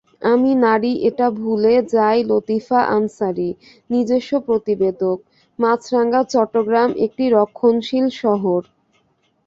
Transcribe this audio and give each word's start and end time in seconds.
আমি 0.31 0.51
নারী 0.63 0.91
এটা 1.09 1.27
ভুলে 1.39 1.73
যাইলতিফা 1.93 2.79
আনসারী, 2.95 3.49
নিজস্ব 3.89 4.31
প্রতিবেদক, 4.47 5.17
মাছরাঙাচট্টগ্রাম 5.59 6.89
একটি 7.05 7.23
রক্ষণশীল 7.37 8.05
শহর। 8.21 8.61